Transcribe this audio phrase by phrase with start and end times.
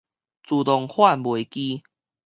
[0.03, 0.03] 自
[0.63, 1.83] 動販賣機